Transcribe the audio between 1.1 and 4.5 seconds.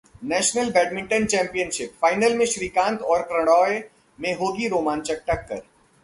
championship: final में श्रीकांत और प्रणॉय में